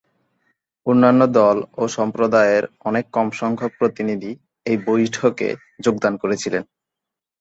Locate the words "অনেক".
2.85-3.05